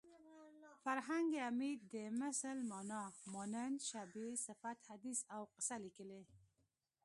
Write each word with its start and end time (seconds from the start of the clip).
فرهنګ 0.83 1.29
عمید 1.47 1.79
د 1.93 1.95
مثل 2.21 2.55
مانا 2.69 3.03
مانند 3.33 3.77
شبیه 3.89 4.31
صفت 4.45 4.77
حدیث 4.89 5.19
او 5.35 5.41
قصه 5.53 5.75
لیکلې 5.85 6.21